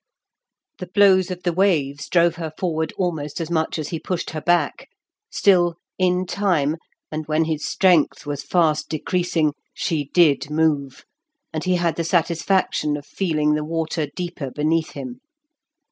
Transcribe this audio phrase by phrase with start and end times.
[0.79, 4.41] The blows of the waves drove her forward almost as much as he pushed her
[4.41, 4.89] back.
[5.29, 6.77] Still, in time,
[7.11, 11.05] and when his strength was fast decreasing, she did move,
[11.53, 15.19] and he had the satisfaction of feeling the water deeper beneath him.